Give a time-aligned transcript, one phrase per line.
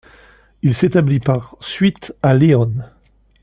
[0.63, 2.73] Il s’établit par suite à León.